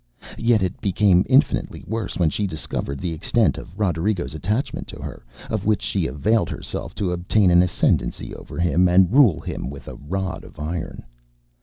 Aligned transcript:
Yet 0.39 0.63
it 0.63 0.81
became 0.81 1.23
infinitely 1.29 1.83
worse 1.85 2.17
when 2.17 2.31
she 2.31 2.47
discovered 2.47 2.97
the 2.99 3.13
extent 3.13 3.59
of 3.59 3.77
RoderigoŌĆÖs 3.77 4.33
attachment 4.33 4.87
to 4.87 4.99
her, 4.99 5.23
of 5.47 5.67
which 5.67 5.83
she 5.83 6.07
availed 6.07 6.49
herself 6.49 6.95
to 6.95 7.11
obtain 7.11 7.51
an 7.51 7.61
ascendancy 7.61 8.33
over 8.33 8.57
him 8.57 8.87
and 8.89 9.13
rule 9.13 9.39
him 9.41 9.69
with 9.69 9.87
a 9.87 9.93
rod 9.93 10.43
of 10.43 10.59
iron. 10.59 11.05